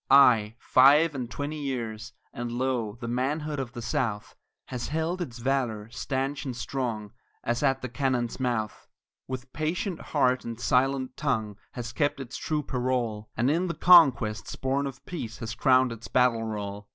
[0.09, 4.35] Aye, five and twenty years, and lo, the manhood of the South
[4.69, 7.11] Has held its valor stanch and strong
[7.43, 8.87] as at the cannon's mouth,
[9.27, 14.55] With patient heart and silent tongue has kept its true parole, And in the conquests
[14.55, 16.89] born of peace has crowned its battle roll.